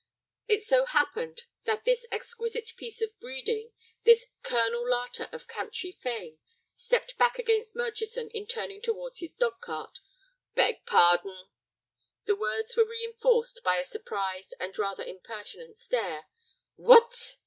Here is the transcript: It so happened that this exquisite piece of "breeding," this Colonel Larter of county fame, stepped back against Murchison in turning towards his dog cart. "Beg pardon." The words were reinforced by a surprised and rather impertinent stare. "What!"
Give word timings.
It 0.47 0.63
so 0.63 0.85
happened 0.87 1.43
that 1.65 1.85
this 1.85 2.07
exquisite 2.11 2.71
piece 2.75 3.03
of 3.03 3.19
"breeding," 3.19 3.71
this 4.03 4.25
Colonel 4.41 4.83
Larter 4.89 5.29
of 5.31 5.47
county 5.47 5.91
fame, 5.91 6.39
stepped 6.73 7.19
back 7.19 7.37
against 7.37 7.75
Murchison 7.75 8.31
in 8.31 8.47
turning 8.47 8.81
towards 8.81 9.19
his 9.19 9.33
dog 9.35 9.61
cart. 9.61 9.99
"Beg 10.55 10.87
pardon." 10.87 11.49
The 12.25 12.35
words 12.35 12.75
were 12.75 12.83
reinforced 12.83 13.61
by 13.63 13.77
a 13.77 13.85
surprised 13.85 14.55
and 14.59 14.75
rather 14.75 15.03
impertinent 15.03 15.77
stare. 15.77 16.25
"What!" 16.77 17.35